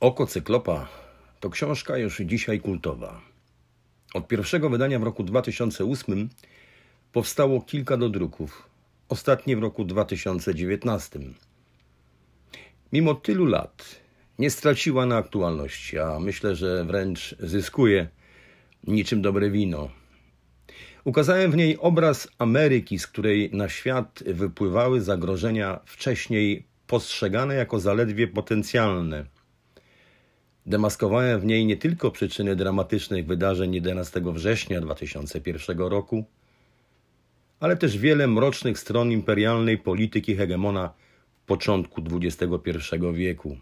[0.00, 0.88] Oko Cyklopa
[1.40, 3.20] to książka już dzisiaj kultowa.
[4.14, 6.28] Od pierwszego wydania w roku 2008
[7.12, 8.68] powstało kilka dodruków,
[9.08, 11.20] ostatnie w roku 2019.
[12.92, 14.00] Mimo tylu lat
[14.38, 18.08] nie straciła na aktualności, a myślę, że wręcz zyskuje
[18.86, 19.88] niczym dobre wino.
[21.04, 28.28] Ukazałem w niej obraz Ameryki, z której na świat wypływały zagrożenia wcześniej postrzegane jako zaledwie
[28.28, 29.37] potencjalne.
[30.68, 36.24] Demaskowałem w niej nie tylko przyczyny dramatycznych wydarzeń 11 września 2001 roku,
[37.60, 40.92] ale też wiele mrocznych stron imperialnej polityki hegemona
[41.46, 42.80] początku XXI
[43.14, 43.56] wieku.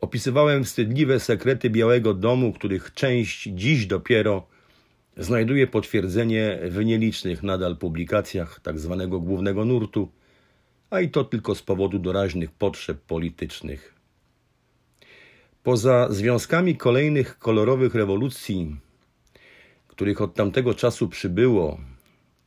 [0.00, 4.46] Opisywałem wstydliwe sekrety Białego Domu, których część dziś dopiero
[5.16, 8.96] znajduje potwierdzenie w nielicznych nadal publikacjach tzw.
[9.00, 10.08] Tak głównego nurtu,
[10.90, 13.91] a i to tylko z powodu doraźnych potrzeb politycznych.
[15.62, 18.76] Poza związkami kolejnych kolorowych rewolucji,
[19.88, 21.80] których od tamtego czasu przybyło,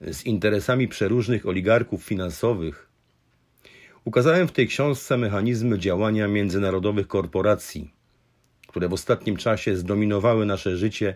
[0.01, 2.89] z interesami przeróżnych oligarchów finansowych,
[4.05, 7.91] ukazałem w tej książce mechanizmy działania międzynarodowych korporacji,
[8.67, 11.15] które w ostatnim czasie zdominowały nasze życie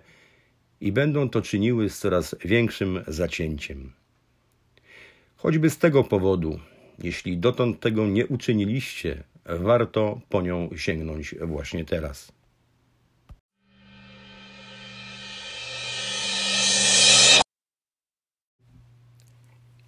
[0.82, 3.92] i będą to czyniły z coraz większym zacięciem.
[5.36, 6.60] Choćby z tego powodu,
[7.04, 9.24] jeśli dotąd tego nie uczyniliście,
[9.60, 12.32] warto po nią sięgnąć właśnie teraz.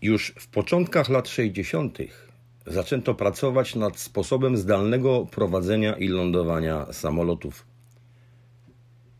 [0.01, 1.97] Już w początkach lat 60.
[2.67, 7.65] zaczęto pracować nad sposobem zdalnego prowadzenia i lądowania samolotów.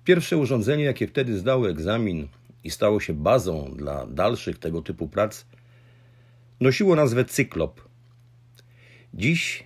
[0.03, 2.27] Pierwsze urządzenie, jakie wtedy zdało egzamin
[2.63, 5.45] i stało się bazą dla dalszych tego typu prac,
[6.59, 7.81] nosiło nazwę Cyklop.
[9.13, 9.63] Dziś,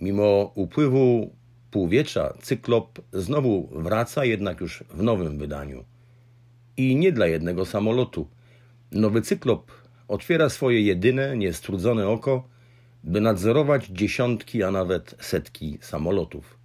[0.00, 1.30] mimo upływu
[1.70, 5.84] półwiecza, Cyklop znowu wraca, jednak już w nowym wydaniu.
[6.76, 8.28] I nie dla jednego samolotu.
[8.92, 9.70] Nowy Cyklop
[10.08, 12.48] otwiera swoje jedyne, niestrudzone oko,
[13.04, 16.58] by nadzorować dziesiątki, a nawet setki samolotów,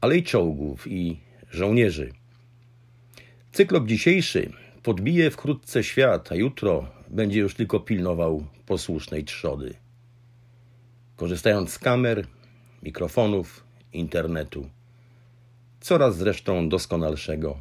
[0.00, 1.20] ale i czołgów i
[1.50, 2.12] żołnierzy.
[3.52, 4.52] Cyklop dzisiejszy
[4.82, 9.74] podbije wkrótce świat, a jutro będzie już tylko pilnował posłusznej trzody.
[11.16, 12.26] Korzystając z kamer,
[12.82, 14.68] mikrofonów, internetu,
[15.80, 17.60] coraz zresztą doskonalszego.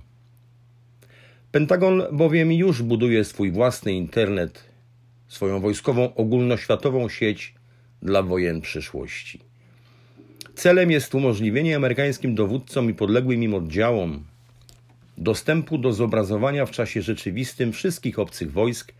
[1.52, 4.64] Pentagon bowiem już buduje swój własny internet,
[5.28, 7.56] swoją wojskową ogólnoświatową sieć
[8.02, 9.40] dla wojen przyszłości.
[10.56, 14.24] Celem jest umożliwienie amerykańskim dowódcom i podległym im oddziałom
[15.18, 18.94] dostępu do zobrazowania w czasie rzeczywistym wszystkich obcych wojsk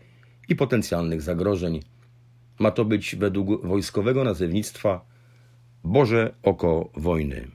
[0.48, 1.80] i potencjalnych zagrożeń.
[2.58, 5.04] Ma to być według wojskowego nazewnictwa
[5.84, 7.48] Boże oko wojny.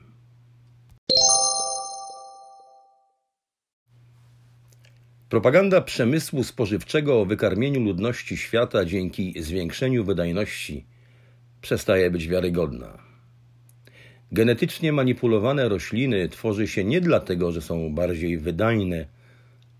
[5.28, 10.86] Propaganda przemysłu spożywczego o wykarmieniu ludności świata dzięki zwiększeniu wydajności
[11.60, 12.98] przestaje być wiarygodna.
[14.32, 19.06] Genetycznie manipulowane rośliny tworzy się nie dlatego, że są bardziej wydajne,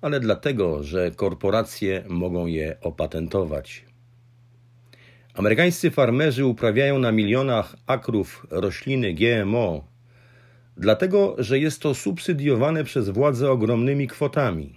[0.00, 3.87] ale dlatego, że korporacje mogą je opatentować.
[5.38, 9.84] Amerykańscy farmerzy uprawiają na milionach akrów rośliny GMO,
[10.76, 14.74] dlatego że jest to subsydiowane przez władze ogromnymi kwotami.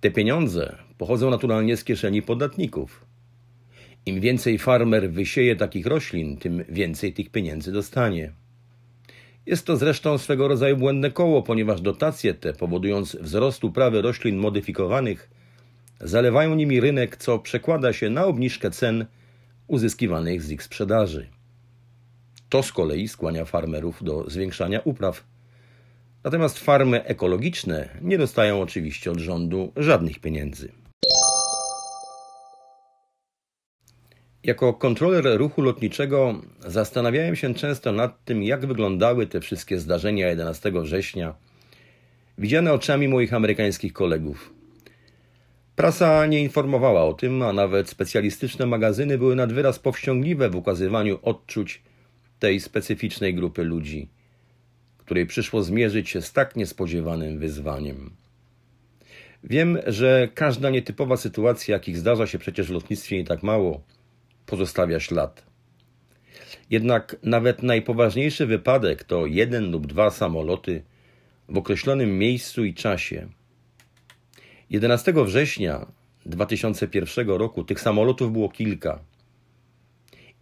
[0.00, 3.06] Te pieniądze pochodzą naturalnie z kieszeni podatników.
[4.06, 8.32] Im więcej farmer wysieje takich roślin, tym więcej tych pieniędzy dostanie.
[9.46, 15.33] Jest to zresztą swego rodzaju błędne koło, ponieważ dotacje te, powodując wzrost uprawy roślin modyfikowanych,
[16.00, 19.06] zalewają nimi rynek, co przekłada się na obniżkę cen
[19.66, 21.26] uzyskiwanych z ich sprzedaży.
[22.48, 25.24] To z kolei skłania farmerów do zwiększania upraw.
[26.24, 30.72] Natomiast farmy ekologiczne nie dostają oczywiście od rządu żadnych pieniędzy.
[34.44, 40.72] Jako kontroler ruchu lotniczego zastanawiałem się często nad tym, jak wyglądały te wszystkie zdarzenia 11
[40.82, 41.34] września,
[42.38, 44.54] widziane oczami moich amerykańskich kolegów.
[45.76, 51.18] Prasa nie informowała o tym, a nawet specjalistyczne magazyny były nad wyraz powściągliwe w ukazywaniu
[51.22, 51.82] odczuć
[52.38, 54.08] tej specyficznej grupy ludzi,
[54.98, 58.10] której przyszło zmierzyć się z tak niespodziewanym wyzwaniem.
[59.44, 63.80] Wiem, że każda nietypowa sytuacja, jakich zdarza się przecież w lotnictwie nie tak mało,
[64.46, 65.46] pozostawia ślad.
[66.70, 70.82] Jednak nawet najpoważniejszy wypadek to jeden lub dwa samoloty
[71.48, 73.28] w określonym miejscu i czasie.
[74.74, 75.86] 11 września
[76.26, 78.98] 2001 roku tych samolotów było kilka.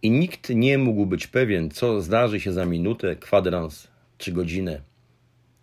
[0.01, 3.87] i nikt nie mógł być pewien, co zdarzy się za minutę, kwadrans
[4.17, 4.81] czy godzinę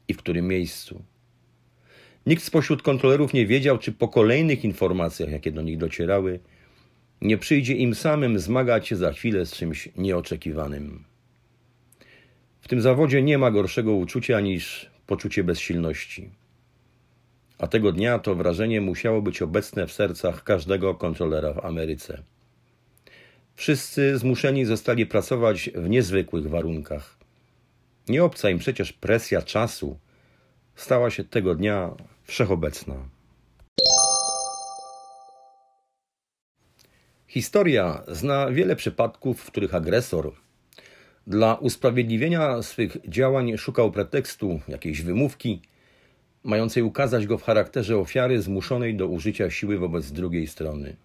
[0.09, 1.03] i w którym miejscu.
[2.27, 6.41] Nikt spośród kontrolerów nie wiedział, czy po kolejnych informacjach, jakie do nich docierały,
[7.21, 11.05] nie przyjdzie im samym zmagać się za chwilę z czymś nieoczekiwanym.
[12.61, 16.40] W tym zawodzie nie ma gorszego uczucia niż poczucie bezsilności.
[17.61, 22.23] A tego dnia to wrażenie musiało być obecne w sercach każdego kontrolera w Ameryce.
[23.55, 27.17] Wszyscy zmuszeni zostali pracować w niezwykłych warunkach.
[28.09, 29.99] Nie obca im przecież presja czasu
[30.75, 31.91] stała się tego dnia
[32.25, 32.95] wszechobecna.
[37.27, 40.33] Historia zna wiele przypadków, w których agresor
[41.27, 45.63] dla usprawiedliwienia swych działań szukał pretekstu, jakiejś wymówki,
[46.45, 50.97] mającej ukazać go w charakterze ofiary zmuszonej do użycia siły wobec drugiej strony.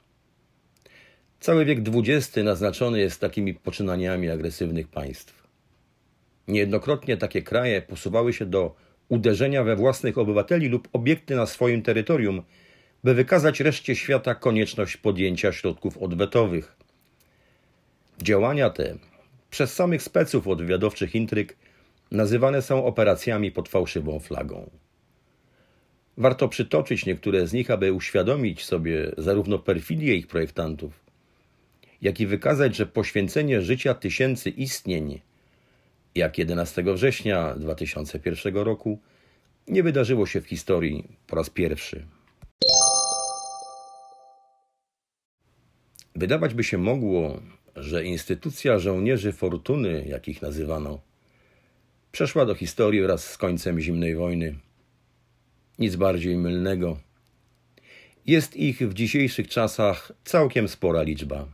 [1.40, 5.44] Cały wiek XX naznaczony jest takimi poczynaniami agresywnych państw.
[6.48, 8.76] Niejednokrotnie takie kraje posuwały się do
[9.10, 12.44] uderzenia we własnych obywateli lub obiekty na swoim terytorium,
[13.04, 16.76] by wykazać reszcie świata konieczność podjęcia środków odwetowych.
[18.22, 18.98] Działania te
[19.50, 21.58] przez samych speców od wywiadowczych intryg
[22.12, 24.70] nazywane są operacjami pod fałszywą flagą.
[26.18, 31.00] Warto przytoczyć niektóre z nich, aby uświadomić sobie zarówno perfidię ich projektantów,
[32.02, 35.22] jak i wykazać, że poświęcenie życia tysięcy istnień,
[36.16, 39.00] jak 11 września 2001 roku,
[39.68, 42.06] nie wydarzyło się w historii po raz pierwszy.
[46.16, 47.42] Wydawać by się mogło,
[47.76, 51.00] że instytucja żołnierzy fortuny, jak ich nazywano,
[52.12, 54.56] przeszła do historii wraz z końcem zimnej wojny.
[55.80, 57.00] Nic bardziej mylnego.
[58.26, 61.48] Jest ich w dzisiejszych czasach całkiem spora liczba.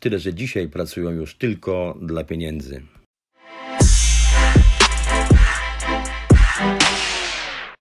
[0.00, 2.82] Tyle, że dzisiaj pracują już tylko dla pieniędzy.